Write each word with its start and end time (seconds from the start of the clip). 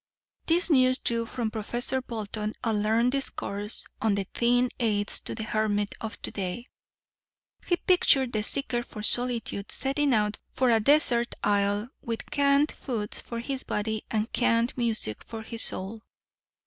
This 0.47 0.71
news 0.71 0.97
drew 0.97 1.27
from 1.27 1.51
Professor 1.51 2.01
Bolton 2.01 2.53
a 2.63 2.73
learned 2.73 3.11
discourse 3.11 3.85
on 4.01 4.15
the 4.15 4.25
tinned 4.33 4.71
aids 4.79 5.19
to 5.19 5.35
the 5.35 5.43
hermit 5.43 5.93
of 6.01 6.19
to 6.23 6.31
day. 6.31 6.65
He 7.67 7.75
pictured 7.75 8.33
the 8.33 8.41
seeker 8.41 8.81
for 8.81 9.03
solitude 9.03 9.71
setting 9.71 10.11
out 10.15 10.37
for 10.53 10.71
a 10.71 10.79
desert 10.79 11.35
isle, 11.43 11.87
with 12.01 12.27
canned 12.31 12.71
foods 12.71 13.19
for 13.21 13.41
his 13.41 13.63
body 13.63 14.03
and 14.09 14.33
canned 14.33 14.75
music 14.75 15.23
for 15.23 15.43
his 15.43 15.61
soul. 15.61 16.01